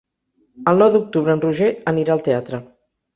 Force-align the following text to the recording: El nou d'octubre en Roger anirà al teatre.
El 0.71 0.79
nou 0.83 0.87
d'octubre 0.95 1.35
en 1.37 1.43
Roger 1.43 1.67
anirà 1.91 2.15
al 2.17 2.25
teatre. 2.29 2.61